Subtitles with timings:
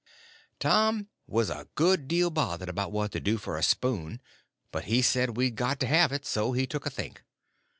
[0.59, 4.19] Tom was a good deal bothered about what to do for a spoon,
[4.71, 7.23] but he said we'd got to have it; so he took a think.